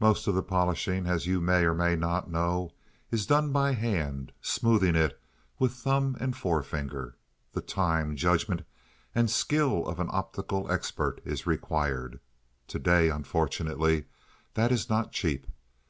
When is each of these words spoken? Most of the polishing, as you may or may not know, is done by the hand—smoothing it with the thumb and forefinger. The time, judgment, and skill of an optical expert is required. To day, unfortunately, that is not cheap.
Most 0.00 0.26
of 0.26 0.34
the 0.34 0.42
polishing, 0.42 1.06
as 1.06 1.26
you 1.26 1.38
may 1.38 1.66
or 1.66 1.74
may 1.74 1.94
not 1.94 2.30
know, 2.30 2.72
is 3.10 3.26
done 3.26 3.52
by 3.52 3.72
the 3.72 3.76
hand—smoothing 3.76 4.96
it 4.96 5.20
with 5.58 5.72
the 5.74 5.82
thumb 5.82 6.16
and 6.18 6.34
forefinger. 6.34 7.18
The 7.52 7.60
time, 7.60 8.16
judgment, 8.16 8.62
and 9.14 9.28
skill 9.30 9.86
of 9.86 10.00
an 10.00 10.08
optical 10.12 10.72
expert 10.72 11.20
is 11.26 11.46
required. 11.46 12.20
To 12.68 12.78
day, 12.78 13.10
unfortunately, 13.10 14.06
that 14.54 14.72
is 14.72 14.88
not 14.88 15.12
cheap. 15.12 15.46